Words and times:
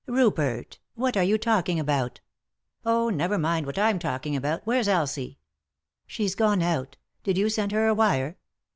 "Rupert 0.07 0.79
1 0.95 0.99
what 1.03 1.15
are 1.15 1.23
you 1.23 1.37
talking 1.37 1.79
about?"" 1.79 2.21
Oh, 2.87 3.11
never 3.11 3.37
mind 3.37 3.67
what 3.67 3.77
I'm 3.77 3.99
talking 3.99 4.35
about— 4.35 4.61
where's 4.65 4.87
Elsie?" 4.87 5.37
"She's 6.07 6.33
gone 6.33 6.63
out. 6.63 6.97
Did 7.23 7.37
you 7.37 7.49
send 7.49 7.71
her 7.71 7.85
a 7.85 7.93
wire 7.93 8.37